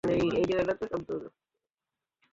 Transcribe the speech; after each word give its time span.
ভাই, 0.03 0.19
দিয়ে 0.47 0.57
দাও 0.59 0.65
না। 0.67 1.29